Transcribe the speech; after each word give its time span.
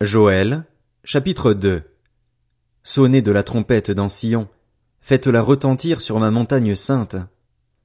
Joël, 0.00 0.64
chapitre 1.04 1.54
2 1.54 1.84
Sonnez 2.82 3.22
de 3.22 3.30
la 3.30 3.44
trompette 3.44 3.92
dans 3.92 4.08
Sion, 4.08 4.48
faites-la 5.00 5.40
retentir 5.40 6.00
sur 6.00 6.18
ma 6.18 6.32
montagne 6.32 6.74
sainte. 6.74 7.14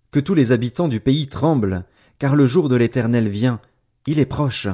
Que 0.09 0.19
tous 0.19 0.33
les 0.33 0.51
habitants 0.51 0.87
du 0.87 0.99
pays 0.99 1.27
tremblent, 1.27 1.85
car 2.17 2.35
le 2.35 2.47
jour 2.47 2.67
de 2.67 2.75
l'éternel 2.75 3.29
vient, 3.29 3.61
il 4.07 4.17
est 4.17 4.25
proche. 4.25 4.67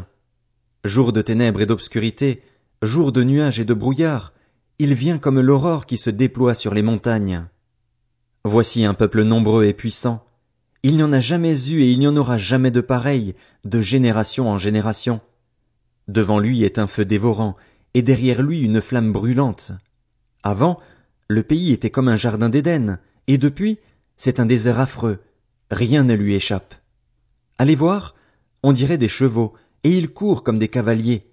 Jour 0.86 1.12
de 1.12 1.22
ténèbres 1.22 1.60
et 1.60 1.66
d'obscurité, 1.66 2.42
jour 2.82 3.12
de 3.12 3.22
nuages 3.22 3.60
et 3.60 3.66
de 3.66 3.74
brouillard, 3.74 4.32
il 4.80 4.94
vient 4.94 5.18
comme 5.18 5.42
l'aurore 5.42 5.86
qui 5.86 5.98
se 5.98 6.10
déploie 6.10 6.56
sur 6.56 6.74
les 6.74 6.84
montagnes. 6.84 7.46
Voici 8.46 8.86
un 8.86 8.94
peuple 8.94 9.24
nombreux 9.24 9.66
et 9.66 9.74
puissant. 9.74 10.26
Il 10.84 10.96
n'y 10.96 11.04
en 11.04 11.12
a 11.12 11.20
jamais 11.20 11.70
eu 11.70 11.82
et 11.82 11.92
il 11.92 12.00
n'y 12.00 12.08
en 12.08 12.16
aura 12.16 12.38
jamais 12.38 12.72
de 12.72 12.82
pareil, 12.82 13.36
de 13.66 13.82
génération 13.82 14.50
en 14.50 14.58
génération. 14.58 15.20
Devant 16.08 16.40
lui 16.40 16.64
est 16.64 16.80
un 16.80 16.88
feu 16.88 17.06
dévorant, 17.06 17.56
et 17.94 18.02
derrière 18.02 18.42
lui 18.42 18.62
une 18.62 18.82
flamme 18.82 19.12
brûlante. 19.12 19.72
Avant, 20.44 20.80
le 21.28 21.42
pays 21.44 21.72
était 21.72 21.90
comme 21.90 22.08
un 22.08 22.18
jardin 22.18 22.50
d'Éden, 22.50 23.00
et 23.28 23.38
depuis, 23.38 23.80
c'est 24.18 24.40
un 24.40 24.46
désert 24.46 24.80
affreux. 24.80 25.20
Rien 25.72 26.04
ne 26.04 26.14
lui 26.14 26.36
échappe. 26.36 26.76
Allez 27.58 27.76
voir, 27.76 28.16
on 28.64 28.74
dirait 28.74 28.98
des 28.98 29.08
chevaux, 29.08 29.54
et 29.84 29.92
ils 29.92 30.10
courent 30.10 30.44
comme 30.44 30.60
des 30.60 30.68
cavaliers. 30.68 31.32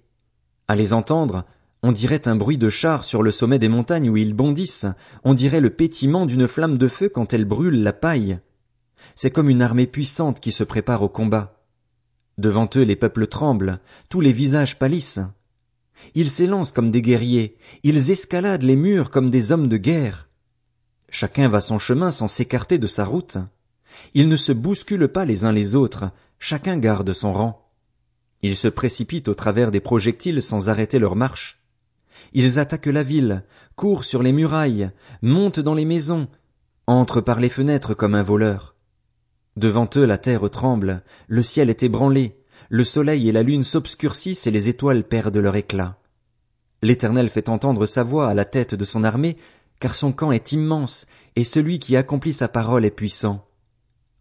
À 0.67 0.75
les 0.75 0.93
entendre, 0.93 1.45
on 1.83 1.91
dirait 1.91 2.27
un 2.27 2.35
bruit 2.35 2.57
de 2.57 2.69
chars 2.69 3.03
sur 3.03 3.21
le 3.21 3.31
sommet 3.31 3.59
des 3.59 3.67
montagnes 3.67 4.09
où 4.09 4.17
ils 4.17 4.33
bondissent, 4.33 4.87
on 5.23 5.33
dirait 5.33 5.59
le 5.59 5.69
pétillement 5.69 6.25
d'une 6.25 6.47
flamme 6.47 6.77
de 6.77 6.87
feu 6.87 7.09
quand 7.09 7.33
elle 7.33 7.45
brûle 7.45 7.83
la 7.83 7.93
paille. 7.93 8.39
C'est 9.15 9.31
comme 9.31 9.49
une 9.49 9.61
armée 9.61 9.87
puissante 9.87 10.39
qui 10.39 10.51
se 10.51 10.63
prépare 10.63 11.03
au 11.03 11.09
combat. 11.09 11.62
Devant 12.37 12.69
eux 12.75 12.83
les 12.83 12.95
peuples 12.95 13.27
tremblent, 13.27 13.79
tous 14.09 14.21
les 14.21 14.31
visages 14.31 14.79
pâlissent. 14.79 15.19
Ils 16.15 16.29
s'élancent 16.29 16.71
comme 16.71 16.91
des 16.91 17.01
guerriers, 17.01 17.57
ils 17.83 18.11
escaladent 18.11 18.63
les 18.63 18.75
murs 18.75 19.11
comme 19.11 19.29
des 19.29 19.51
hommes 19.51 19.67
de 19.67 19.77
guerre. 19.77 20.29
Chacun 21.09 21.47
va 21.47 21.61
son 21.61 21.79
chemin 21.79 22.11
sans 22.11 22.27
s'écarter 22.27 22.77
de 22.77 22.87
sa 22.87 23.05
route. 23.05 23.37
Ils 24.15 24.27
ne 24.27 24.35
se 24.35 24.51
bousculent 24.51 25.07
pas 25.07 25.25
les 25.25 25.45
uns 25.45 25.51
les 25.51 25.75
autres, 25.75 26.05
chacun 26.39 26.77
garde 26.77 27.13
son 27.13 27.33
rang. 27.33 27.69
Ils 28.41 28.55
se 28.55 28.67
précipitent 28.67 29.29
au 29.29 29.35
travers 29.35 29.71
des 29.71 29.79
projectiles 29.79 30.41
sans 30.41 30.69
arrêter 30.69 30.99
leur 30.99 31.15
marche. 31.15 31.61
Ils 32.33 32.59
attaquent 32.59 32.87
la 32.87 33.03
ville, 33.03 33.43
courent 33.75 34.03
sur 34.03 34.23
les 34.23 34.33
murailles, 34.33 34.91
montent 35.21 35.59
dans 35.59 35.75
les 35.75 35.85
maisons, 35.85 36.27
entrent 36.87 37.21
par 37.21 37.39
les 37.39 37.49
fenêtres 37.49 37.93
comme 37.93 38.15
un 38.15 38.23
voleur. 38.23 38.72
Devant 39.55 39.89
eux 39.95 40.05
la 40.05 40.17
terre 40.17 40.49
tremble, 40.49 41.03
le 41.27 41.43
ciel 41.43 41.69
est 41.69 41.83
ébranlé, 41.83 42.35
le 42.69 42.83
soleil 42.83 43.29
et 43.29 43.31
la 43.31 43.43
lune 43.43 43.63
s'obscurcissent 43.63 44.47
et 44.47 44.51
les 44.51 44.67
étoiles 44.67 45.03
perdent 45.03 45.37
leur 45.37 45.55
éclat. 45.55 45.99
L'Éternel 46.81 47.29
fait 47.29 47.49
entendre 47.49 47.85
sa 47.85 48.03
voix 48.03 48.29
à 48.29 48.33
la 48.33 48.45
tête 48.45 48.75
de 48.75 48.83
son 48.83 49.03
armée, 49.03 49.37
car 49.79 49.95
son 49.95 50.11
camp 50.11 50.31
est 50.31 50.51
immense, 50.51 51.05
et 51.35 51.43
celui 51.43 51.79
qui 51.79 51.95
accomplit 51.95 52.33
sa 52.33 52.47
parole 52.47 52.83
est 52.83 52.91
puissant. 52.91 53.47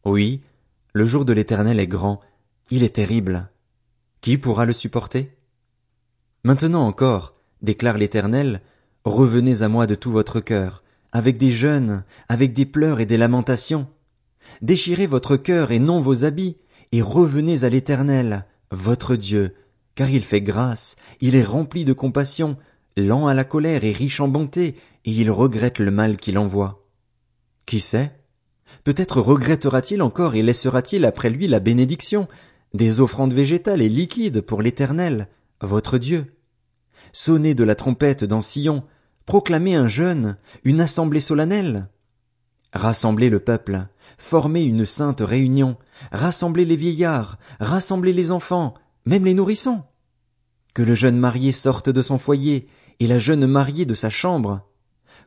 Oui, 0.05 0.42
le 0.92 1.06
jour 1.06 1.25
de 1.25 1.33
l'Éternel 1.33 1.80
est 1.80 1.86
grand, 1.86 2.20
il 2.70 2.84
est 2.84 2.97
terrible. 2.97 3.48
Qui 4.20 4.38
pourra 4.38 4.66
le 4.66 4.72
supporter? 4.72 5.33
Maintenant 6.44 6.86
encore, 6.86 7.34
déclare 7.62 7.97
l'Éternel, 7.97 8.60
revenez 9.05 9.62
à 9.62 9.69
moi 9.69 9.86
de 9.86 9.94
tout 9.94 10.12
votre 10.12 10.41
cœur, 10.41 10.83
avec 11.10 11.38
des 11.38 11.53
jeûnes, 11.53 12.05
avec 12.28 12.53
des 12.53 12.66
pleurs 12.66 13.00
et 13.00 13.06
des 13.06 13.16
lamentations. 13.16 13.88
Déchirez 14.60 15.06
votre 15.06 15.36
cœur 15.36 15.70
et 15.70 15.78
non 15.78 16.00
vos 16.00 16.24
habits, 16.24 16.56
et 16.92 17.02
revenez 17.02 17.64
à 17.64 17.68
l'Éternel, 17.68 18.46
votre 18.70 19.16
Dieu, 19.16 19.54
car 19.94 20.10
il 20.10 20.22
fait 20.22 20.40
grâce, 20.40 20.96
il 21.20 21.36
est 21.36 21.44
rempli 21.44 21.84
de 21.84 21.92
compassion, 21.92 22.56
lent 22.96 23.26
à 23.26 23.34
la 23.34 23.44
colère 23.44 23.84
et 23.84 23.92
riche 23.92 24.20
en 24.20 24.28
bonté, 24.28 24.76
et 25.04 25.10
il 25.10 25.30
regrette 25.30 25.78
le 25.78 25.90
mal 25.90 26.16
qu'il 26.16 26.38
envoie. 26.38 26.86
Qui 27.66 27.80
sait? 27.80 28.12
Peut-être 28.84 29.20
regrettera-t-il 29.20 30.02
encore 30.02 30.34
et 30.34 30.42
laissera-t-il 30.42 31.04
après 31.04 31.31
lui 31.31 31.47
la 31.47 31.60
bénédiction, 31.60 32.28
des 32.75 33.00
offrandes 33.00 33.34
végétales 33.34 33.82
et 33.82 33.88
liquides 33.88 34.41
pour 34.41 34.62
l'Éternel, 34.62 35.28
votre 35.60 35.98
Dieu. 35.98 36.34
Sonnez 37.12 37.54
de 37.54 37.64
la 37.64 37.75
trompette 37.75 38.25
dans 38.25 38.41
Sion, 38.41 38.84
proclamez 39.26 39.75
un 39.75 39.88
jeûne, 39.88 40.36
une 40.64 40.81
assemblée 40.81 41.20
solennelle. 41.20 41.88
Rassemblez 42.72 43.28
le 43.28 43.41
peuple, 43.41 43.87
formez 44.16 44.65
une 44.65 44.87
sainte 44.87 45.21
réunion, 45.21 45.77
rassemblez 46.10 46.65
les 46.65 46.77
vieillards, 46.77 47.38
rassemblez 47.60 48.12
les 48.12 48.31
enfants, 48.31 48.75
même 49.05 49.25
les 49.25 49.34
nourrissons. 49.34 49.83
Que 50.75 50.82
le 50.82 50.94
jeune 50.94 51.19
marié 51.19 51.53
sorte 51.53 51.91
de 51.91 52.00
son 52.00 52.19
foyer, 52.19 52.69
et 52.99 53.06
la 53.06 53.19
jeune 53.19 53.47
mariée 53.47 53.84
de 53.84 53.94
sa 53.94 54.11
chambre. 54.11 54.62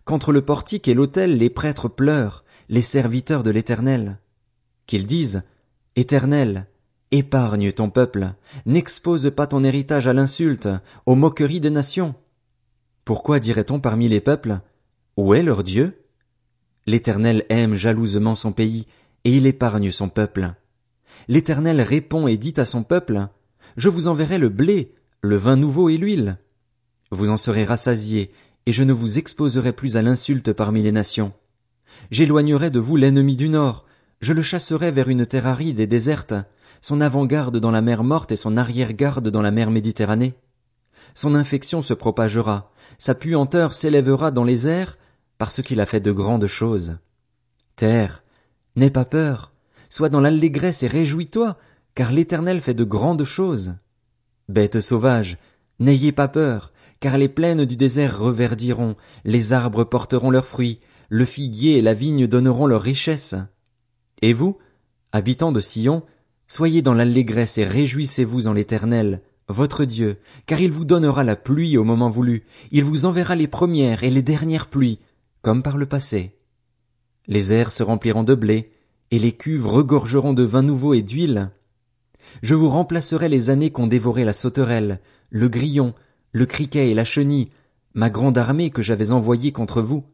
Qu'entre 0.06 0.32
le 0.32 0.44
portique 0.44 0.88
et 0.88 0.94
l'autel 0.94 1.38
les 1.38 1.50
prêtres 1.50 1.88
pleurent, 1.88 2.44
les 2.70 2.82
serviteurs 2.82 3.44
de 3.44 3.52
l'Éternel. 3.52 4.20
Qu'ils 4.88 5.06
disent, 5.06 5.44
Éternel, 5.96 6.68
Épargne 7.12 7.72
ton 7.72 7.90
peuple, 7.90 8.34
n'expose 8.66 9.32
pas 9.36 9.48
ton 9.48 9.64
héritage 9.64 10.08
à 10.08 10.14
l'insulte, 10.14 10.68
aux 11.06 11.16
moqueries 11.16 11.62
des 11.62 11.70
nations. 11.70 12.16
Pourquoi 13.06 13.40
dirait-on 13.40 13.80
parmi 13.80 14.10
les 14.10 14.22
peuples, 14.22 14.60
Où 15.16 15.34
est 15.36 15.44
leur 15.44 15.64
Dieu? 15.64 16.05
L'Éternel 16.88 17.46
aime 17.50 17.74
jalousement 17.74 18.36
son 18.36 18.52
pays, 18.52 18.86
et 19.24 19.36
il 19.36 19.48
épargne 19.48 19.92
son 19.92 20.08
peuple. 20.08 20.54
L'Éternel 21.28 21.82
répond 21.82 22.28
et 22.28 22.38
dit 22.38 22.54
à 22.58 22.66
son 22.66 22.84
peuple, 22.84 23.28
Je 23.76 23.90
vous 23.90 24.08
enverrai 24.08 24.38
le 24.38 24.50
blé, 24.50 24.94
le 25.22 25.36
vin 25.36 25.56
nouveau 25.56 25.90
et 25.90 25.98
l'huile. 25.98 26.38
Vous 27.12 27.32
en 27.32 27.38
serez 27.38 27.64
rassasiés, 27.64 28.32
et 28.68 28.72
je 28.72 28.84
ne 28.84 28.94
vous 28.94 29.18
exposerai 29.18 29.74
plus 29.74 29.98
à 29.98 30.02
l'insulte 30.02 30.54
parmi 30.54 30.82
les 30.84 30.92
nations. 30.92 31.34
J'éloignerai 32.12 32.70
de 32.70 32.80
vous 32.80 32.98
l'ennemi 32.98 33.36
du 33.36 33.50
nord, 33.50 33.86
je 34.22 34.34
le 34.34 34.42
chasserai 34.42 34.92
vers 34.92 35.10
une 35.10 35.26
terre 35.26 35.48
aride 35.48 35.80
et 35.80 35.88
déserte, 35.88 36.34
son 36.82 37.02
avant-garde 37.02 37.58
dans 37.58 37.72
la 37.72 37.82
mer 37.82 38.04
morte 38.04 38.32
et 38.32 38.36
son 38.36 38.58
arrière-garde 38.58 39.30
dans 39.30 39.42
la 39.42 39.52
mer 39.52 39.72
Méditerranée. 39.72 40.36
Son 41.16 41.36
infection 41.36 41.82
se 41.82 41.94
propagera, 41.94 42.72
sa 42.98 43.16
puanteur 43.16 43.74
s'élèvera 43.74 44.32
dans 44.32 44.44
les 44.44 44.68
airs, 44.68 44.98
parce 45.38 45.62
qu'il 45.62 45.82
a 45.82 45.86
fait 45.86 46.00
de 46.00 46.12
grandes 46.12 46.48
choses. 46.48 46.98
Terre, 47.76 48.24
n'aie 48.76 48.90
pas 48.90 49.06
peur, 49.06 49.52
sois 49.90 50.10
dans 50.10 50.22
l'allégresse 50.22 50.84
et 50.84 50.88
réjouis-toi, 50.88 51.58
car 51.94 52.12
l'Éternel 52.12 52.62
fait 52.62 52.74
de 52.74 52.84
grandes 52.84 53.24
choses. 53.24 53.76
Bêtes 54.50 54.82
sauvages, 54.82 55.38
n'ayez 55.80 56.12
pas 56.12 56.28
peur, 56.28 56.72
car 57.00 57.18
les 57.18 57.30
plaines 57.30 57.66
du 57.66 57.76
désert 57.76 58.20
reverdiront, 58.20 58.96
les 59.24 59.54
arbres 59.54 59.84
porteront 59.84 60.30
leurs 60.32 60.48
fruits, 60.48 60.80
le 61.10 61.26
figuier 61.26 61.78
et 61.78 61.82
la 61.82 61.94
vigne 61.94 62.28
donneront 62.28 62.68
leurs 62.68 62.82
richesses. 62.82 63.36
Et 64.22 64.34
vous, 64.34 64.58
habitants 65.12 65.52
de 65.52 65.60
Sion, 65.60 66.04
Soyez 66.48 66.84
dans 66.84 66.94
l'allégresse 66.94 67.58
et 67.58 67.64
réjouissez-vous 67.64 68.48
en 68.48 68.54
l'Éternel, 68.54 69.22
votre 69.48 69.84
Dieu, 69.84 70.18
car 70.46 70.62
il 70.62 70.72
vous 70.72 70.86
donnera 70.86 71.24
la 71.24 71.36
pluie 71.36 71.76
au 71.78 71.84
moment 71.84 72.10
voulu, 72.10 72.44
il 72.72 72.84
vous 72.84 73.06
enverra 73.06 73.36
les 73.36 73.48
premières 73.48 74.04
et 74.04 74.12
les 74.12 74.22
dernières 74.22 74.68
pluies, 74.68 75.00
comme 75.46 75.62
par 75.62 75.78
le 75.78 75.86
passé. 75.86 76.34
Les 77.28 77.54
airs 77.54 77.72
se 77.72 77.84
rempliront 77.84 78.24
de 78.24 78.34
blé, 78.34 78.72
et 79.12 79.20
les 79.20 79.32
cuves 79.32 79.68
regorgeront 79.68 80.34
de 80.34 80.42
vin 80.42 80.64
nouveau 80.64 80.96
et 80.96 81.04
d'huile. 81.04 81.52
Je 82.42 82.56
vous 82.56 82.68
remplacerai 82.68 83.30
les 83.30 83.52
années 83.52 83.70
qu'ont 83.70 83.86
dévoré 83.86 84.26
la 84.26 84.34
sauterelle, 84.34 85.02
le 85.30 85.48
grillon, 85.48 85.94
le 86.32 86.48
criquet 86.48 86.90
et 86.90 86.96
la 86.96 87.04
chenille, 87.04 87.52
ma 87.94 88.10
grande 88.10 88.40
armée 88.40 88.72
que 88.72 88.82
j'avais 88.82 89.12
envoyée 89.12 89.52
contre 89.52 89.84
vous. 89.84 90.06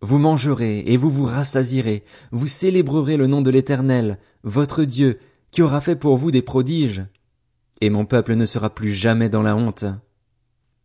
Vous 0.00 0.18
mangerez 0.18 0.84
et 0.86 0.96
vous 0.96 1.10
vous 1.10 1.26
rassasirez, 1.26 2.04
vous 2.30 2.46
célébrerez 2.46 3.16
le 3.16 3.26
nom 3.26 3.42
de 3.42 3.50
l'Éternel, 3.50 4.20
votre 4.44 4.84
Dieu, 4.84 5.18
qui 5.50 5.62
aura 5.62 5.80
fait 5.80 5.96
pour 5.96 6.16
vous 6.16 6.30
des 6.30 6.40
prodiges, 6.40 7.02
et 7.80 7.90
mon 7.90 8.06
peuple 8.06 8.36
ne 8.36 8.44
sera 8.44 8.70
plus 8.70 8.92
jamais 8.92 9.28
dans 9.28 9.42
la 9.42 9.56
honte. 9.56 9.86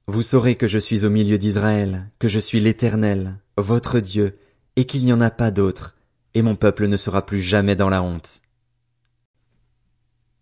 Vous 0.09 0.22
saurez 0.22 0.56
que 0.56 0.68
je 0.68 0.80
suis 0.80 1.04
au 1.04 1.09
milieu 1.09 1.38
d'Israël, 1.38 2.09
que 2.18 2.30
je 2.30 2.39
suis 2.39 2.62
l'Éternel, 2.62 3.39
votre 3.57 4.00
Dieu, 4.00 4.39
et 4.77 4.86
qu'il 4.86 5.04
n'y 5.04 5.12
en 5.12 5.19
a 5.19 5.30
pas 5.30 5.51
d'autre, 5.51 5.98
et 6.33 6.42
mon 6.42 6.56
peuple 6.56 6.88
ne 6.88 6.95
sera 6.95 7.25
plus 7.25 7.42
jamais 7.42 7.75
dans 7.75 7.89
la 7.89 8.01
honte. 8.01 8.42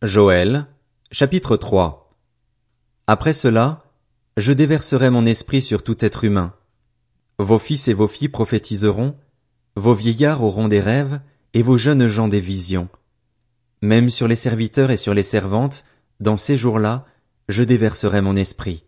Joël, 0.04 0.68
chapitre 1.12 1.58
3 1.58 2.16
Après 3.08 3.34
cela, 3.34 3.86
je 4.38 4.54
déverserai 4.54 5.10
mon 5.10 5.26
esprit 5.26 5.64
sur 5.64 5.82
tout 5.82 6.06
être 6.06 6.24
humain. 6.24 6.54
Vos 7.40 7.58
fils 7.58 7.88
et 7.88 7.94
vos 7.94 8.08
filles 8.08 8.30
prophétiseront, 8.30 9.18
vos 9.76 9.96
vieillards 9.96 10.44
auront 10.44 10.68
des 10.68 10.80
rêves, 10.80 11.20
et 11.56 11.64
vos 11.64 11.78
jeunes 11.78 12.06
gens 12.06 12.28
des 12.28 12.40
visions. 12.40 12.88
Même 13.82 14.12
sur 14.12 14.28
les 14.28 14.36
serviteurs 14.36 14.92
et 14.92 14.98
sur 14.98 15.16
les 15.16 15.24
servantes, 15.24 15.86
dans 16.20 16.38
ces 16.38 16.56
jours-là, 16.56 17.06
je 17.50 17.64
déverserai 17.64 18.22
mon 18.22 18.36
esprit. 18.36 18.86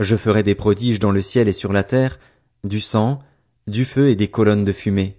Je 0.00 0.16
ferai 0.16 0.42
des 0.42 0.54
prodiges 0.54 0.98
dans 0.98 1.12
le 1.12 1.22
ciel 1.22 1.48
et 1.48 1.52
sur 1.52 1.72
la 1.72 1.84
terre, 1.84 2.18
du 2.64 2.80
sang, 2.80 3.20
du 3.66 3.84
feu 3.84 4.08
et 4.08 4.16
des 4.16 4.28
colonnes 4.28 4.64
de 4.64 4.72
fumée. 4.72 5.18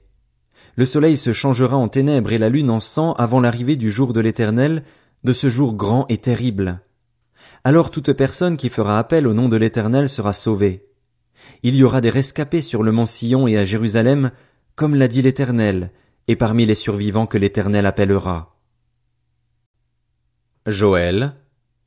Le 0.76 0.86
soleil 0.86 1.16
se 1.16 1.32
changera 1.32 1.78
en 1.78 1.88
ténèbres 1.88 2.34
et 2.34 2.38
la 2.38 2.50
lune 2.50 2.70
en 2.70 2.82
sang 2.82 3.14
avant 3.14 3.40
l'arrivée 3.40 3.78
du 3.78 3.92
jour 3.92 4.12
de 4.12 4.20
l'Éternel, 4.20 4.84
de 5.24 5.32
ce 5.32 5.50
jour 5.50 5.74
grand 5.74 6.06
et 6.10 6.18
terrible. 6.18 6.82
Alors 7.64 7.90
toute 7.90 8.12
personne 8.14 8.58
qui 8.58 8.70
fera 8.70 9.00
appel 9.00 9.26
au 9.28 9.34
nom 9.34 9.48
de 9.48 9.58
l'Éternel 9.58 10.10
sera 10.10 10.34
sauvée. 10.34 10.86
Il 11.64 11.76
y 11.76 11.84
aura 11.84 12.02
des 12.02 12.10
rescapés 12.10 12.62
sur 12.62 12.84
le 12.84 12.92
mont 12.92 13.06
Sion 13.06 13.48
et 13.48 13.58
à 13.58 13.66
Jérusalem, 13.66 14.32
comme 14.76 14.96
l'a 14.96 15.08
dit 15.08 15.22
l'Éternel, 15.22 15.92
et 16.28 16.36
parmi 16.36 16.66
les 16.66 16.76
survivants 16.76 17.28
que 17.28 17.38
l'Éternel 17.38 17.86
appellera. 17.86 18.58
Joël, 20.68 21.36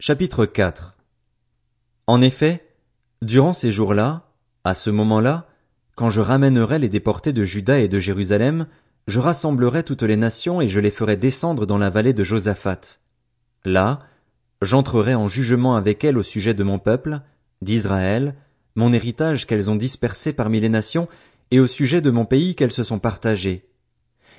chapitre 0.01 0.47
4 0.47 0.97
En 2.07 2.23
effet, 2.23 2.68
durant 3.23 3.53
ces 3.53 3.71
jours-là, 3.71 4.31
à 4.65 4.75
ce 4.75 4.91
moment-là, 4.91 5.47
quand 5.97 6.11
je 6.11 6.21
ramènerai 6.21 6.79
les 6.79 6.89
déportés 6.89 7.33
de 7.33 7.43
Juda 7.43 7.81
et 7.81 7.89
de 7.89 7.99
Jérusalem, 7.99 8.67
je 9.07 9.21
rassemblerai 9.21 9.83
toutes 9.83 10.03
les 10.03 10.17
nations 10.17 10.61
et 10.61 10.69
je 10.69 10.81
les 10.81 10.91
ferai 10.91 11.17
descendre 11.17 11.67
dans 11.67 11.79
la 11.79 11.91
vallée 11.91 12.13
de 12.13 12.23
Josaphat. 12.23 13.01
Là, 13.65 14.01
j'entrerai 14.63 15.15
en 15.15 15.29
jugement 15.29 15.77
avec 15.77 16.05
elles 16.05 16.19
au 16.19 16.23
sujet 16.23 16.55
de 16.55 16.63
mon 16.63 16.79
peuple, 16.79 17.21
d'Israël, 17.63 18.35
mon 18.77 18.93
héritage 18.93 19.47
qu'elles 19.47 19.71
ont 19.71 19.77
dispersé 19.77 20.33
parmi 20.33 20.61
les 20.61 20.69
nations, 20.69 21.09
et 21.51 21.59
au 21.59 21.67
sujet 21.67 22.01
de 22.01 22.11
mon 22.11 22.27
pays 22.27 22.55
qu'elles 22.55 22.73
se 22.73 22.85
sont 22.85 22.99
partagées. 22.99 23.67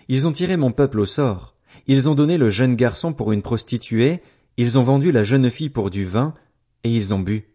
Ils 0.07 0.27
ont 0.27 0.31
tiré 0.31 0.55
mon 0.55 0.71
peuple 0.71 0.99
au 0.99 1.05
sort, 1.05 1.55
ils 1.87 2.07
ont 2.07 2.15
donné 2.15 2.37
le 2.37 2.49
jeune 2.49 2.75
garçon 2.75 3.13
pour 3.13 3.31
une 3.31 3.41
prostituée, 3.41 4.21
ils 4.57 4.77
ont 4.77 4.83
vendu 4.83 5.11
la 5.11 5.23
jeune 5.23 5.49
fille 5.49 5.69
pour 5.69 5.89
du 5.89 6.05
vin, 6.05 6.33
et 6.83 6.95
ils 6.95 7.13
ont 7.13 7.19
bu. 7.19 7.49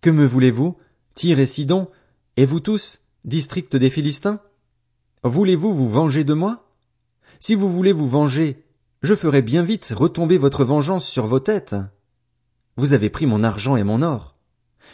Que 0.00 0.10
me 0.10 0.24
voulez-vous, 0.24 0.76
Tyr 1.14 1.40
et 1.40 1.46
Sidon, 1.46 1.88
et 2.36 2.44
vous 2.44 2.60
tous, 2.60 3.00
district 3.24 3.74
des 3.74 3.90
Philistins? 3.90 4.40
Voulez-vous 5.24 5.74
vous 5.74 5.90
venger 5.90 6.22
de 6.22 6.34
moi? 6.34 6.68
Si 7.40 7.56
vous 7.56 7.68
voulez 7.68 7.92
vous 7.92 8.06
venger, 8.06 8.62
je 9.02 9.16
ferai 9.16 9.42
bien 9.42 9.64
vite 9.64 9.92
retomber 9.96 10.38
votre 10.38 10.64
vengeance 10.64 11.04
sur 11.04 11.26
vos 11.26 11.40
têtes. 11.40 11.74
Vous 12.76 12.94
avez 12.94 13.10
pris 13.10 13.26
mon 13.26 13.42
argent 13.42 13.76
et 13.76 13.82
mon 13.82 14.02
or. 14.02 14.36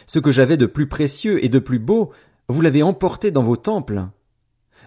Ce 0.06 0.18
que 0.18 0.32
j'avais 0.32 0.56
de 0.56 0.64
plus 0.64 0.88
précieux 0.88 1.44
et 1.44 1.50
de 1.50 1.58
plus 1.58 1.78
beau, 1.78 2.10
vous 2.48 2.62
l'avez 2.62 2.82
emporté 2.82 3.30
dans 3.30 3.42
vos 3.42 3.56
temples. 3.56 4.08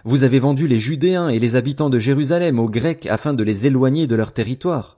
Vous 0.04 0.24
avez 0.24 0.40
vendu 0.40 0.66
les 0.66 0.80
Judéens 0.80 1.28
et 1.28 1.38
les 1.38 1.54
habitants 1.54 1.90
de 1.90 1.98
Jérusalem 2.00 2.58
aux 2.58 2.68
Grecs 2.68 3.06
afin 3.06 3.34
de 3.34 3.44
les 3.44 3.68
éloigner 3.68 4.08
de 4.08 4.16
leur 4.16 4.32
territoire. 4.32 4.97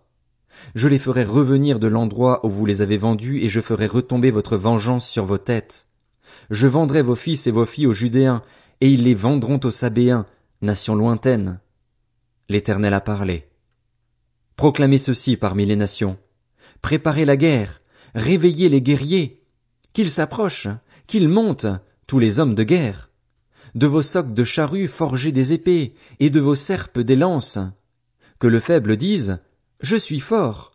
Je 0.74 0.88
les 0.88 0.98
ferai 0.98 1.24
revenir 1.24 1.78
de 1.78 1.86
l'endroit 1.86 2.44
où 2.44 2.50
vous 2.50 2.66
les 2.66 2.82
avez 2.82 2.96
vendus 2.96 3.40
et 3.42 3.48
je 3.48 3.60
ferai 3.60 3.86
retomber 3.86 4.30
votre 4.30 4.56
vengeance 4.56 5.08
sur 5.08 5.24
vos 5.24 5.38
têtes. 5.38 5.86
Je 6.50 6.66
vendrai 6.66 7.02
vos 7.02 7.14
fils 7.14 7.46
et 7.46 7.50
vos 7.50 7.64
filles 7.64 7.86
aux 7.86 7.92
Judéens, 7.92 8.42
et 8.80 8.90
ils 8.90 9.04
les 9.04 9.14
vendront 9.14 9.60
aux 9.62 9.70
Sabéens, 9.70 10.26
nation 10.62 10.94
lointaine. 10.94 11.60
L'Éternel 12.48 12.94
a 12.94 13.00
parlé. 13.00 13.48
Proclamez 14.56 14.98
ceci 14.98 15.36
parmi 15.36 15.66
les 15.66 15.76
nations. 15.76 16.18
Préparez 16.82 17.24
la 17.24 17.36
guerre, 17.36 17.80
réveillez 18.14 18.68
les 18.68 18.82
guerriers, 18.82 19.42
qu'ils 19.92 20.10
s'approchent, 20.10 20.68
qu'ils 21.06 21.28
montent, 21.28 21.66
tous 22.06 22.18
les 22.18 22.40
hommes 22.40 22.54
de 22.54 22.62
guerre. 22.62 23.10
De 23.74 23.86
vos 23.86 24.02
socs 24.02 24.34
de 24.34 24.44
charrues 24.44 24.88
forgez 24.88 25.32
des 25.32 25.52
épées, 25.52 25.94
et 26.18 26.30
de 26.30 26.40
vos 26.40 26.54
serpes 26.54 26.98
des 26.98 27.16
lances. 27.16 27.58
Que 28.38 28.48
le 28.48 28.58
faible 28.58 28.96
dise, 28.96 29.38
Je 29.80 29.96
suis 29.96 30.20
fort. 30.20 30.72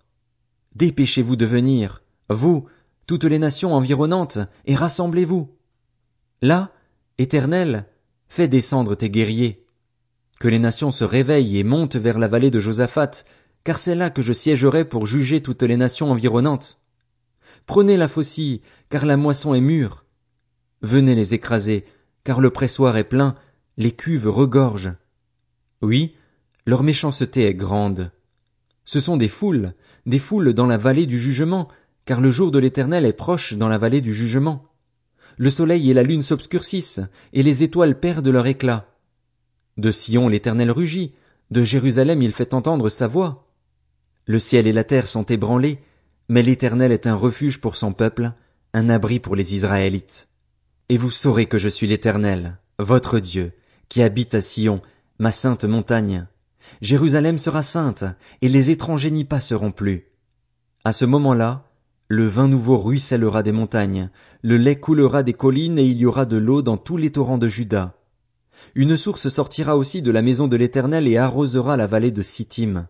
Dépêchez-vous 0.73 1.35
de 1.35 1.45
venir, 1.45 2.01
vous, 2.29 2.65
toutes 3.05 3.25
les 3.25 3.37
nations 3.37 3.75
environnantes, 3.75 4.39
et 4.65 4.73
rassemblez-vous. 4.73 5.55
Là, 6.41 6.71
Éternel, 7.19 7.85
fais 8.27 8.47
descendre 8.47 8.95
tes 8.95 9.11
guerriers. 9.11 9.63
Que 10.39 10.47
les 10.47 10.57
nations 10.57 10.89
se 10.89 11.03
réveillent 11.03 11.59
et 11.59 11.63
montent 11.63 11.95
vers 11.97 12.17
la 12.17 12.27
vallée 12.27 12.49
de 12.49 12.59
Josaphat, 12.59 13.11
car 13.63 13.77
c'est 13.77 13.93
là 13.93 14.09
que 14.09 14.23
je 14.23 14.33
siégerai 14.33 14.85
pour 14.85 15.05
juger 15.05 15.41
toutes 15.41 15.63
les 15.63 15.77
nations 15.77 16.11
environnantes. 16.11 16.79
Prenez 17.67 17.97
la 17.97 18.07
faucille, 18.07 18.61
car 18.89 19.05
la 19.05 19.17
moisson 19.17 19.53
est 19.53 19.61
mûre. 19.61 20.05
Venez 20.81 21.13
les 21.13 21.35
écraser, 21.35 21.85
car 22.23 22.41
le 22.41 22.49
pressoir 22.49 22.97
est 22.97 23.03
plein, 23.03 23.35
les 23.77 23.91
cuves 23.91 24.27
regorgent. 24.27 24.93
Oui, 25.83 26.15
leur 26.65 26.81
méchanceté 26.81 27.45
est 27.45 27.53
grande. 27.53 28.11
Ce 28.85 28.99
sont 28.99 29.17
des 29.17 29.27
foules, 29.27 29.73
des 30.05 30.19
foules 30.19 30.53
dans 30.53 30.67
la 30.67 30.77
vallée 30.77 31.05
du 31.05 31.19
jugement, 31.19 31.67
car 32.05 32.21
le 32.21 32.31
jour 32.31 32.51
de 32.51 32.59
l'Éternel 32.59 33.05
est 33.05 33.13
proche 33.13 33.53
dans 33.53 33.67
la 33.67 33.77
vallée 33.77 34.01
du 34.01 34.13
jugement 34.13 34.65
le 35.37 35.49
soleil 35.49 35.89
et 35.89 35.93
la 35.93 36.03
lune 36.03 36.23
s'obscurcissent, 36.23 37.01
et 37.33 37.43
les 37.43 37.63
étoiles 37.63 37.99
perdent 37.99 38.27
leur 38.27 38.47
éclat. 38.47 38.87
De 39.77 39.91
Sion 39.91 40.29
l'Éternel 40.29 40.71
rugit, 40.71 41.13
de 41.51 41.63
Jérusalem 41.63 42.21
il 42.21 42.33
fait 42.33 42.53
entendre 42.53 42.89
sa 42.89 43.07
voix. 43.07 43.47
Le 44.25 44.39
ciel 44.39 44.67
et 44.67 44.71
la 44.71 44.83
terre 44.83 45.07
sont 45.07 45.25
ébranlés, 45.25 45.79
mais 46.29 46.41
l'Éternel 46.41 46.91
est 46.91 47.07
un 47.07 47.15
refuge 47.15 47.59
pour 47.59 47.75
son 47.75 47.93
peuple, 47.93 48.31
un 48.73 48.89
abri 48.89 49.19
pour 49.19 49.35
les 49.35 49.55
Israélites. 49.55 50.27
Et 50.89 50.97
vous 50.97 51.11
saurez 51.11 51.45
que 51.45 51.57
je 51.57 51.69
suis 51.69 51.87
l'Éternel, 51.87 52.57
votre 52.79 53.19
Dieu, 53.19 53.51
qui 53.89 54.01
habite 54.01 54.33
à 54.33 54.41
Sion, 54.41 54.81
ma 55.19 55.31
sainte 55.31 55.65
montagne. 55.65 56.27
Jérusalem 56.81 57.37
sera 57.37 57.63
sainte, 57.63 58.03
et 58.41 58.49
les 58.49 58.71
étrangers 58.71 59.11
n'y 59.11 59.25
passeront 59.25 59.71
plus. 59.71 60.11
À 60.83 60.91
ce 60.91 61.05
moment-là, 61.05 61.65
le 62.07 62.25
vin 62.25 62.47
nouveau 62.47 62.77
ruissellera 62.77 63.41
des 63.41 63.51
montagnes, 63.51 64.11
le 64.43 64.57
lait 64.57 64.79
coulera 64.79 65.23
des 65.23 65.33
collines 65.33 65.79
et 65.79 65.85
il 65.85 65.97
y 65.97 66.05
aura 66.05 66.25
de 66.25 66.37
l'eau 66.37 66.61
dans 66.61 66.77
tous 66.77 66.97
les 66.97 67.11
torrents 67.11 67.39
de 67.39 67.47
Juda. 67.47 67.95
Une 68.75 68.95
source 68.97 69.29
sortira 69.29 69.75
aussi 69.77 70.01
de 70.01 70.11
la 70.11 70.21
maison 70.21 70.47
de 70.47 70.55
l'Éternel 70.55 71.07
et 71.07 71.17
arrosera 71.17 71.77
la 71.77 71.87
vallée 71.87 72.11
de 72.11 72.21
Sittim. 72.21 72.87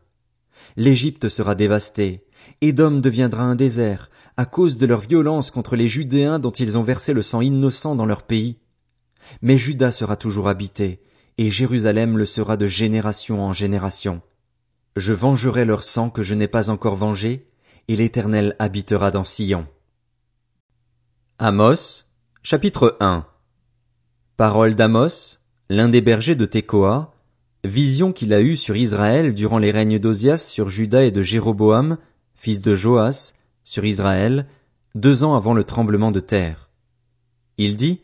L'Égypte 0.75 1.29
sera 1.29 1.55
dévastée, 1.55 2.25
Édom 2.61 2.99
deviendra 2.99 3.43
un 3.43 3.55
désert, 3.55 4.09
à 4.35 4.45
cause 4.45 4.77
de 4.77 4.85
leur 4.85 4.99
violence 4.99 5.51
contre 5.51 5.75
les 5.75 5.87
Judéens 5.87 6.39
dont 6.39 6.51
ils 6.51 6.77
ont 6.77 6.83
versé 6.83 7.13
le 7.13 7.21
sang 7.21 7.41
innocent 7.41 7.95
dans 7.95 8.05
leur 8.05 8.23
pays. 8.23 8.57
Mais 9.41 9.57
Juda 9.57 9.91
sera 9.91 10.17
toujours 10.17 10.49
habité, 10.49 11.01
et 11.37 11.51
Jérusalem 11.51 12.17
le 12.17 12.25
sera 12.25 12.57
de 12.57 12.67
génération 12.67 13.43
en 13.43 13.53
génération. 13.53 14.21
Je 14.95 15.13
vengerai 15.13 15.65
leur 15.65 15.83
sang 15.83 16.09
que 16.09 16.23
je 16.23 16.33
n'ai 16.33 16.47
pas 16.47 16.69
encore 16.69 16.95
vengé, 16.95 17.47
et 17.87 17.95
l'Éternel 17.95 18.55
habitera 18.59 19.11
dans 19.11 19.25
Sion. 19.25 19.67
Amos, 21.37 22.05
chapitre 22.43 22.95
1 23.01 23.25
Parole 24.37 24.75
d'Amos, 24.75 25.39
l'un 25.69 25.89
des 25.89 26.01
bergers 26.01 26.35
de 26.35 26.45
Tekoa, 26.45 27.13
vision 27.65 28.13
qu'il 28.13 28.33
a 28.33 28.41
eue 28.41 28.55
sur 28.55 28.75
Israël 28.75 29.33
durant 29.33 29.57
les 29.57 29.71
règnes 29.71 29.99
d'Ozias 29.99 30.37
sur 30.37 30.69
Juda 30.69 31.03
et 31.03 31.11
de 31.11 31.21
Jéroboam, 31.21 31.97
fils 32.35 32.61
de 32.61 32.75
Joas, 32.75 33.33
sur 33.63 33.83
Israël, 33.83 34.47
deux 34.93 35.23
ans 35.23 35.35
avant 35.35 35.53
le 35.53 35.63
tremblement 35.65 36.11
de 36.11 36.21
terre. 36.21 36.69
Il 37.57 37.75
dit, 37.75 38.01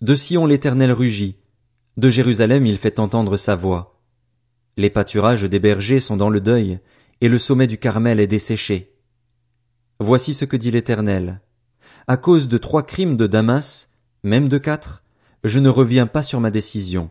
De 0.00 0.14
Sion 0.14 0.46
l'Éternel 0.46 0.92
rugit, 0.92 1.36
de 1.96 2.10
Jérusalem 2.10 2.66
il 2.66 2.78
fait 2.78 3.00
entendre 3.00 3.36
sa 3.36 3.56
voix. 3.56 4.00
Les 4.76 4.90
pâturages 4.90 5.44
des 5.44 5.58
bergers 5.58 6.00
sont 6.00 6.16
dans 6.16 6.28
le 6.28 6.40
deuil, 6.40 6.78
et 7.20 7.28
le 7.28 7.38
sommet 7.38 7.66
du 7.66 7.78
Carmel 7.78 8.20
est 8.20 8.26
desséché. 8.26 8.94
Voici 9.98 10.34
ce 10.34 10.44
que 10.44 10.56
dit 10.56 10.70
l'Éternel. 10.70 11.40
À 12.06 12.18
cause 12.18 12.48
de 12.48 12.58
trois 12.58 12.84
crimes 12.84 13.16
de 13.16 13.26
Damas, 13.26 13.88
même 14.22 14.48
de 14.48 14.58
quatre, 14.58 15.02
je 15.44 15.58
ne 15.58 15.70
reviens 15.70 16.06
pas 16.06 16.22
sur 16.22 16.40
ma 16.40 16.50
décision. 16.50 17.10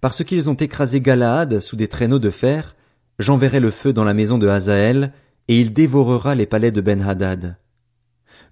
Parce 0.00 0.22
qu'ils 0.22 0.48
ont 0.48 0.54
écrasé 0.54 1.00
Galaad 1.00 1.58
sous 1.58 1.74
des 1.74 1.88
traîneaux 1.88 2.20
de 2.20 2.30
fer, 2.30 2.76
j'enverrai 3.18 3.58
le 3.58 3.72
feu 3.72 3.92
dans 3.92 4.04
la 4.04 4.14
maison 4.14 4.38
de 4.38 4.46
Hazaël, 4.46 5.12
et 5.48 5.58
il 5.60 5.72
dévorera 5.72 6.36
les 6.36 6.46
palais 6.46 6.70
de 6.70 6.80
Ben-Hadad. 6.80 7.56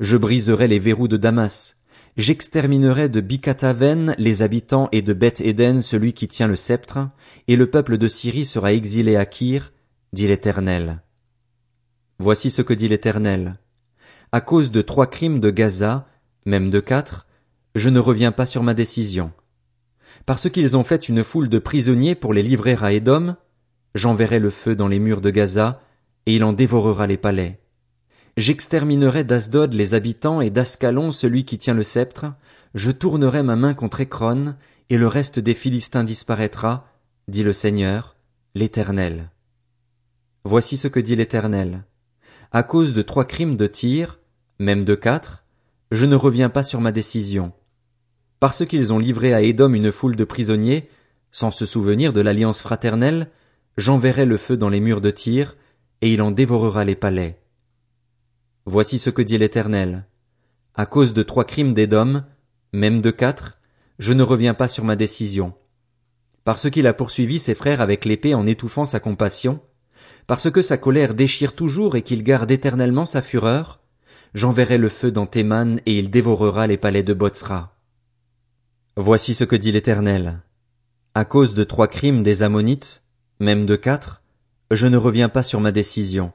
Je 0.00 0.16
briserai 0.16 0.66
les 0.66 0.80
verrous 0.80 1.08
de 1.08 1.16
Damas, 1.16 1.75
j'exterminerai 2.16 3.08
de 3.08 3.20
Bikataven 3.20 4.14
les 4.18 4.42
habitants 4.42 4.88
et 4.92 5.02
de 5.02 5.12
Beth 5.12 5.40
Éden 5.40 5.82
celui 5.82 6.12
qui 6.12 6.28
tient 6.28 6.48
le 6.48 6.56
sceptre, 6.56 7.08
et 7.48 7.56
le 7.56 7.70
peuple 7.70 7.98
de 7.98 8.08
Syrie 8.08 8.46
sera 8.46 8.72
exilé 8.72 9.16
à 9.16 9.26
Kir, 9.26 9.72
dit 10.12 10.26
l'Éternel. 10.26 11.02
Voici 12.18 12.50
ce 12.50 12.62
que 12.62 12.72
dit 12.72 12.88
l'Éternel. 12.88 13.58
À 14.32 14.40
cause 14.40 14.70
de 14.70 14.82
trois 14.82 15.06
crimes 15.06 15.40
de 15.40 15.50
Gaza, 15.50 16.06
même 16.46 16.70
de 16.70 16.80
quatre, 16.80 17.26
je 17.74 17.90
ne 17.90 17.98
reviens 17.98 18.32
pas 18.32 18.46
sur 18.46 18.62
ma 18.62 18.72
décision. 18.72 19.32
Parce 20.24 20.48
qu'ils 20.48 20.76
ont 20.76 20.84
fait 20.84 21.08
une 21.08 21.22
foule 21.22 21.48
de 21.48 21.58
prisonniers 21.58 22.14
pour 22.14 22.32
les 22.32 22.42
livrer 22.42 22.76
à 22.80 22.92
Édom, 22.92 23.36
j'enverrai 23.94 24.38
le 24.38 24.50
feu 24.50 24.74
dans 24.74 24.88
les 24.88 24.98
murs 24.98 25.20
de 25.20 25.30
Gaza, 25.30 25.82
et 26.24 26.34
il 26.34 26.44
en 26.44 26.54
dévorera 26.54 27.06
les 27.06 27.18
palais. 27.18 27.60
J'exterminerai 28.36 29.24
d'Asdod 29.24 29.72
les 29.72 29.94
habitants 29.94 30.40
et 30.40 30.50
d'Ascalon 30.50 31.12
celui 31.12 31.44
qui 31.44 31.58
tient 31.58 31.74
le 31.74 31.82
sceptre, 31.82 32.26
je 32.74 32.90
tournerai 32.90 33.42
ma 33.42 33.56
main 33.56 33.74
contre 33.74 34.00
Écron, 34.00 34.54
et 34.90 34.98
le 34.98 35.08
reste 35.08 35.38
des 35.38 35.54
Philistins 35.54 36.04
disparaîtra, 36.04 36.88
dit 37.28 37.42
le 37.42 37.52
Seigneur, 37.52 38.16
l'Éternel. 38.54 39.30
Voici 40.44 40.76
ce 40.76 40.88
que 40.88 41.00
dit 41.00 41.16
l'Éternel 41.16 41.84
à 42.52 42.62
cause 42.62 42.94
de 42.94 43.02
trois 43.02 43.24
crimes 43.24 43.56
de 43.56 43.66
tir, 43.66 44.18
même 44.58 44.84
de 44.84 44.94
quatre, 44.94 45.44
je 45.90 46.06
ne 46.06 46.16
reviens 46.16 46.48
pas 46.48 46.62
sur 46.62 46.80
ma 46.80 46.92
décision. 46.92 47.52
Parce 48.40 48.64
qu'ils 48.64 48.92
ont 48.92 48.98
livré 48.98 49.34
à 49.34 49.42
Édom 49.42 49.74
une 49.74 49.92
foule 49.92 50.16
de 50.16 50.24
prisonniers, 50.24 50.88
sans 51.32 51.50
se 51.50 51.66
souvenir 51.66 52.12
de 52.12 52.20
l'alliance 52.20 52.60
fraternelle, 52.60 53.30
j'enverrai 53.76 54.24
le 54.24 54.36
feu 54.36 54.56
dans 54.56 54.68
les 54.68 54.80
murs 54.80 55.00
de 55.00 55.10
tir, 55.10 55.56
et 56.00 56.12
il 56.12 56.22
en 56.22 56.30
dévorera 56.30 56.84
les 56.84 56.96
palais. 56.96 57.38
Voici 58.68 58.98
ce 58.98 59.10
que 59.10 59.22
dit 59.22 59.38
l'Éternel. 59.38 60.06
À 60.74 60.86
cause 60.86 61.14
de 61.14 61.22
trois 61.22 61.44
crimes 61.44 61.72
d'Édom, 61.72 62.24
même 62.72 63.00
de 63.00 63.12
quatre, 63.12 63.58
je 64.00 64.12
ne 64.12 64.24
reviens 64.24 64.54
pas 64.54 64.66
sur 64.66 64.82
ma 64.82 64.96
décision. 64.96 65.54
Parce 66.42 66.68
qu'il 66.68 66.88
a 66.88 66.92
poursuivi 66.92 67.38
ses 67.38 67.54
frères 67.54 67.80
avec 67.80 68.04
l'épée 68.04 68.34
en 68.34 68.44
étouffant 68.44 68.84
sa 68.84 68.98
compassion, 68.98 69.60
parce 70.26 70.50
que 70.50 70.62
sa 70.62 70.78
colère 70.78 71.14
déchire 71.14 71.54
toujours 71.54 71.94
et 71.94 72.02
qu'il 72.02 72.24
garde 72.24 72.50
éternellement 72.50 73.06
sa 73.06 73.22
fureur, 73.22 73.78
j'enverrai 74.34 74.78
le 74.78 74.88
feu 74.88 75.12
dans 75.12 75.26
Théman 75.26 75.80
et 75.86 75.96
il 75.96 76.10
dévorera 76.10 76.66
les 76.66 76.76
palais 76.76 77.04
de 77.04 77.14
Botsra. 77.14 77.76
Voici 78.96 79.34
ce 79.34 79.44
que 79.44 79.54
dit 79.54 79.70
l'Éternel. 79.70 80.42
À 81.14 81.24
cause 81.24 81.54
de 81.54 81.62
trois 81.62 81.86
crimes 81.86 82.24
des 82.24 82.42
Ammonites, 82.42 83.02
même 83.38 83.64
de 83.64 83.76
quatre, 83.76 84.22
je 84.72 84.88
ne 84.88 84.96
reviens 84.96 85.28
pas 85.28 85.44
sur 85.44 85.60
ma 85.60 85.70
décision. 85.70 86.32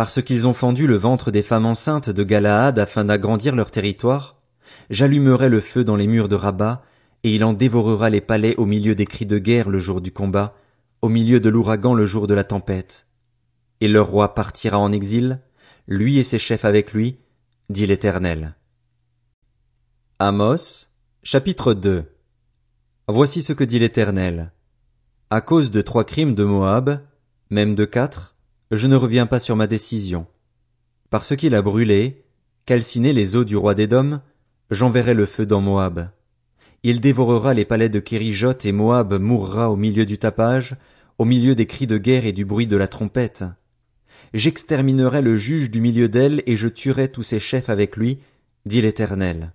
Parce 0.00 0.22
qu'ils 0.22 0.46
ont 0.46 0.54
fendu 0.54 0.86
le 0.86 0.96
ventre 0.96 1.30
des 1.30 1.42
femmes 1.42 1.66
enceintes 1.66 2.08
de 2.08 2.24
Galaad 2.24 2.78
afin 2.78 3.04
d'agrandir 3.04 3.54
leur 3.54 3.70
territoire, 3.70 4.40
j'allumerai 4.88 5.50
le 5.50 5.60
feu 5.60 5.84
dans 5.84 5.94
les 5.94 6.06
murs 6.06 6.30
de 6.30 6.36
Rabat, 6.36 6.82
et 7.22 7.34
il 7.34 7.44
en 7.44 7.52
dévorera 7.52 8.08
les 8.08 8.22
palais 8.22 8.56
au 8.56 8.64
milieu 8.64 8.94
des 8.94 9.04
cris 9.04 9.26
de 9.26 9.36
guerre 9.36 9.68
le 9.68 9.78
jour 9.78 10.00
du 10.00 10.10
combat, 10.10 10.56
au 11.02 11.10
milieu 11.10 11.38
de 11.38 11.50
l'ouragan 11.50 11.92
le 11.92 12.06
jour 12.06 12.26
de 12.26 12.32
la 12.32 12.44
tempête. 12.44 13.08
Et 13.82 13.88
leur 13.88 14.06
roi 14.06 14.34
partira 14.34 14.78
en 14.78 14.90
exil, 14.90 15.42
lui 15.86 16.16
et 16.16 16.24
ses 16.24 16.38
chefs 16.38 16.64
avec 16.64 16.94
lui, 16.94 17.18
dit 17.68 17.86
l'Éternel. 17.86 18.54
Amos, 20.18 20.86
chapitre 21.22 21.74
2 21.74 22.06
Voici 23.06 23.42
ce 23.42 23.52
que 23.52 23.64
dit 23.64 23.78
l'Éternel. 23.78 24.54
À 25.28 25.42
cause 25.42 25.70
de 25.70 25.82
trois 25.82 26.04
crimes 26.04 26.34
de 26.34 26.44
Moab, 26.44 27.02
même 27.50 27.74
de 27.74 27.84
quatre, 27.84 28.29
je 28.70 28.86
ne 28.86 28.96
reviens 28.96 29.26
pas 29.26 29.40
sur 29.40 29.56
ma 29.56 29.66
décision. 29.66 30.26
Parce 31.10 31.34
qu'il 31.34 31.54
a 31.54 31.62
brûlé, 31.62 32.24
calciné 32.66 33.12
les 33.12 33.34
eaux 33.34 33.44
du 33.44 33.56
roi 33.56 33.74
d'Édom, 33.74 34.20
j'enverrai 34.70 35.14
le 35.14 35.26
feu 35.26 35.44
dans 35.44 35.60
Moab. 35.60 36.10
Il 36.84 37.00
dévorera 37.00 37.52
les 37.52 37.64
palais 37.64 37.88
de 37.88 37.98
Kérijot 37.98 38.58
et 38.64 38.72
Moab 38.72 39.20
mourra 39.20 39.70
au 39.70 39.76
milieu 39.76 40.06
du 40.06 40.18
tapage, 40.18 40.76
au 41.18 41.24
milieu 41.24 41.54
des 41.54 41.66
cris 41.66 41.88
de 41.88 41.98
guerre 41.98 42.26
et 42.26 42.32
du 42.32 42.44
bruit 42.44 42.68
de 42.68 42.76
la 42.76 42.86
trompette. 42.86 43.44
J'exterminerai 44.34 45.20
le 45.20 45.36
juge 45.36 45.70
du 45.70 45.80
milieu 45.80 46.08
d'elle 46.08 46.42
et 46.46 46.56
je 46.56 46.68
tuerai 46.68 47.10
tous 47.10 47.24
ses 47.24 47.40
chefs 47.40 47.68
avec 47.68 47.96
lui, 47.96 48.18
dit 48.66 48.80
l'Éternel. 48.80 49.52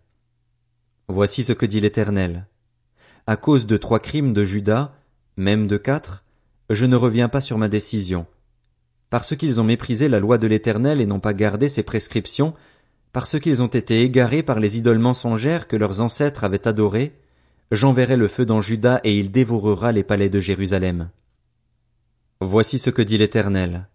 Voici 1.07 1.43
ce 1.43 1.53
que 1.53 1.65
dit 1.65 1.79
l'Éternel. 1.79 2.47
À 3.27 3.37
cause 3.37 3.65
de 3.65 3.77
trois 3.77 3.99
crimes 3.99 4.33
de 4.33 4.43
Judas, 4.43 4.93
même 5.37 5.67
de 5.67 5.77
quatre, 5.77 6.25
je 6.69 6.85
ne 6.85 6.95
reviens 6.95 7.29
pas 7.29 7.41
sur 7.41 7.57
ma 7.57 7.69
décision 7.69 8.27
parce 9.09 9.35
qu'ils 9.35 9.61
ont 9.61 9.63
méprisé 9.63 10.07
la 10.07 10.19
loi 10.19 10.37
de 10.37 10.47
l'Éternel 10.47 11.01
et 11.01 11.05
n'ont 11.05 11.19
pas 11.19 11.33
gardé 11.33 11.67
ses 11.67 11.83
prescriptions, 11.83 12.53
parce 13.13 13.39
qu'ils 13.39 13.63
ont 13.63 13.67
été 13.67 14.01
égarés 14.01 14.43
par 14.43 14.59
les 14.59 14.77
idoles 14.77 14.99
mensongères 14.99 15.67
que 15.67 15.77
leurs 15.77 16.01
ancêtres 16.01 16.43
avaient 16.43 16.67
adorées, 16.67 17.13
j'enverrai 17.71 18.17
le 18.17 18.27
feu 18.27 18.45
dans 18.45 18.61
Juda 18.61 18.99
et 19.03 19.17
il 19.17 19.31
dévorera 19.31 19.91
les 19.91 20.03
palais 20.03 20.29
de 20.29 20.39
Jérusalem. 20.39 21.09
Voici 22.41 22.77
ce 22.77 22.89
que 22.89 23.01
dit 23.01 23.17
l'Éternel. 23.17 23.87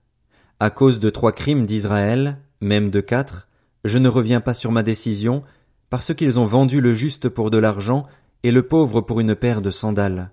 À 0.58 0.70
cause 0.70 1.00
de 1.00 1.10
trois 1.10 1.32
crimes 1.32 1.66
d'Israël, 1.66 2.38
même 2.60 2.90
de 2.90 3.00
quatre, 3.00 3.48
je 3.84 3.98
ne 3.98 4.08
reviens 4.08 4.40
pas 4.40 4.54
sur 4.54 4.72
ma 4.72 4.82
décision, 4.82 5.42
parce 5.90 6.14
qu'ils 6.14 6.38
ont 6.38 6.44
vendu 6.44 6.80
le 6.80 6.92
juste 6.92 7.28
pour 7.28 7.50
de 7.50 7.58
l'argent 7.58 8.06
et 8.42 8.50
le 8.50 8.62
pauvre 8.62 9.00
pour 9.00 9.20
une 9.20 9.34
paire 9.34 9.60
de 9.60 9.70
sandales. 9.70 10.30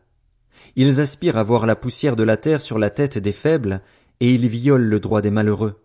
Ils 0.75 1.01
aspirent 1.01 1.37
à 1.37 1.43
voir 1.43 1.65
la 1.65 1.75
poussière 1.75 2.15
de 2.15 2.23
la 2.23 2.37
terre 2.37 2.61
sur 2.61 2.79
la 2.79 2.89
tête 2.89 3.17
des 3.17 3.31
faibles, 3.31 3.81
et 4.19 4.33
ils 4.33 4.47
violent 4.47 4.89
le 4.89 4.99
droit 4.99 5.21
des 5.21 5.31
malheureux. 5.31 5.81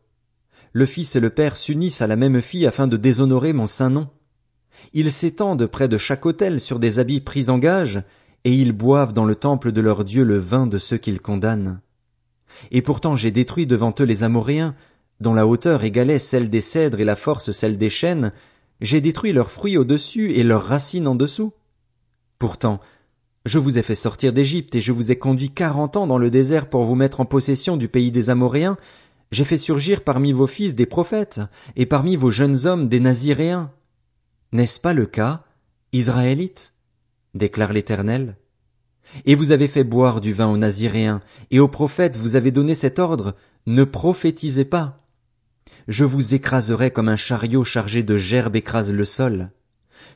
Le 0.73 0.87
fils 0.87 1.17
et 1.17 1.21
le 1.21 1.31
père 1.31 1.57
s'unissent 1.57 2.01
à 2.01 2.07
la 2.07 2.17
même 2.17 2.41
fille 2.41 2.67
afin 2.67 2.87
de 2.87 2.97
déshonorer 2.97 3.53
mon 3.53 3.67
saint 3.67 3.91
nom. 3.91 4.09
Ils 4.95 5.12
s'étendent 5.12 5.67
près 5.67 5.89
de 5.89 5.99
chaque 5.99 6.27
autel 6.27 6.61
sur 6.61 6.79
des 6.79 6.99
habits 6.99 7.21
pris 7.21 7.51
en 7.51 7.59
gage, 7.59 8.03
et 8.45 8.53
ils 8.55 8.73
boivent 8.73 9.12
dans 9.12 9.25
le 9.25 9.35
temple 9.35 9.73
de 9.73 9.81
leur 9.81 10.05
Dieu 10.05 10.25
le 10.25 10.39
vin 10.39 10.67
de 10.67 10.79
ceux 10.79 10.97
qu'ils 10.97 11.21
condamnent. 11.21 11.81
Et 12.71 12.83
pourtant 12.83 13.17
j'ai 13.17 13.31
détruit 13.31 13.67
devant 13.67 13.95
eux 14.01 14.05
les 14.05 14.25
Amoréens, 14.25 14.75
dont 15.21 15.35
la 15.35 15.47
hauteur 15.47 15.85
égalait 15.85 16.19
celle 16.19 16.51
des 16.51 16.61
cèdres 16.61 17.01
et 17.01 17.05
la 17.05 17.17
force 17.17 17.53
celle 17.53 17.79
des 17.79 17.91
chênes, 17.91 18.33
j'ai 18.81 19.01
détruit 19.01 19.33
leurs 19.33 19.51
fruits 19.51 19.77
au-dessus 19.77 20.33
et 20.33 20.43
leurs 20.43 20.65
racines 20.65 21.07
en 21.07 21.15
dessous. 21.15 21.53
Pourtant, 22.39 22.81
je 23.45 23.59
vous 23.59 23.79
ai 23.79 23.83
fait 23.83 23.97
sortir 23.97 24.33
d'Égypte 24.33 24.75
et 24.77 24.81
je 24.81 24.93
vous 24.93 25.11
ai 25.11 25.17
conduit 25.17 25.51
quarante 25.51 25.97
ans 25.97 26.07
dans 26.07 26.19
le 26.19 26.31
désert 26.31 26.71
pour 26.71 26.85
vous 26.85 26.95
mettre 26.95 27.21
en 27.21 27.25
possession 27.25 27.77
du 27.77 27.89
pays 27.89 28.13
des 28.13 28.31
Amoréens. 28.31 28.77
J'ai 29.33 29.45
fait 29.45 29.57
surgir 29.57 30.05
parmi 30.05 30.33
vos 30.33 30.47
fils 30.47 30.75
des 30.75 30.87
prophètes 30.87 31.41
et 31.75 31.87
parmi 31.87 32.15
vos 32.15 32.31
jeunes 32.31 32.67
hommes 32.67 32.89
des 32.89 33.01
Naziréens. 33.01 33.73
N'est-ce 34.53 34.79
pas 34.79 34.93
le 34.93 35.07
cas, 35.07 35.45
Israélites? 35.93 36.73
déclare 37.35 37.73
l'Éternel. 37.73 38.37
Et 39.25 39.35
vous 39.35 39.51
avez 39.51 39.67
fait 39.67 39.85
boire 39.85 40.21
du 40.21 40.33
vin 40.33 40.49
aux 40.49 40.57
Naziréens, 40.57 41.23
et 41.51 41.59
aux 41.59 41.69
prophètes 41.69 42.17
vous 42.17 42.37
avez 42.37 42.51
donné 42.51 42.75
cet 42.75 42.99
ordre, 42.99 43.35
ne 43.67 43.85
prophétisez 43.85 44.65
pas. 44.65 45.01
Je 45.89 46.05
vous 46.05 46.35
écraserai 46.35 46.93
comme 46.93 47.09
un 47.09 47.17
chariot 47.17 47.65
chargé 47.65 48.03
de 48.03 48.17
gerbes 48.17 48.57
écrase 48.57 48.93
le 48.93 49.05
sol. 49.05 49.51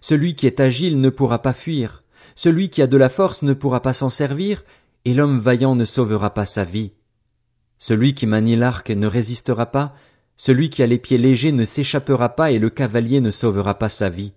Celui 0.01 0.37
qui 0.37 0.47
est 0.47 0.61
agile 0.61 1.01
ne 1.01 1.11
pourra 1.11 1.43
pas 1.43 1.55
fuir, 1.55 2.05
celui 2.35 2.69
qui 2.69 2.83
a 2.83 2.87
de 2.87 2.97
la 2.97 3.09
force 3.09 3.43
ne 3.43 3.53
pourra 3.53 3.81
pas 3.81 3.93
s'en 3.93 4.11
servir, 4.11 4.65
et 5.05 5.15
l'homme 5.15 5.39
vaillant 5.39 5.75
ne 5.75 5.85
sauvera 5.85 6.35
pas 6.35 6.45
sa 6.45 6.65
vie. 6.65 6.93
Celui 7.79 8.15
qui 8.15 8.27
manie 8.27 8.57
l'arc 8.57 8.91
ne 8.91 9.07
résistera 9.07 9.67
pas, 9.67 9.95
celui 10.37 10.71
qui 10.71 10.83
a 10.83 10.87
les 10.87 10.99
pieds 10.99 11.19
légers 11.19 11.53
ne 11.53 11.65
s'échappera 11.65 12.31
pas, 12.31 12.51
et 12.51 12.59
le 12.59 12.71
cavalier 12.71 13.21
ne 13.21 13.31
sauvera 13.31 13.79
pas 13.79 13.89
sa 13.89 14.09
vie. 14.09 14.33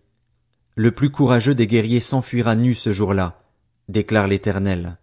Le 0.76 0.92
plus 0.92 1.10
courageux 1.10 1.56
des 1.56 1.68
guerriers 1.68 2.00
s'enfuira 2.00 2.56
nu 2.56 2.74
ce 2.76 2.94
jour-là, 2.94 3.42
déclare 3.88 4.28
l'Éternel. 4.28 4.98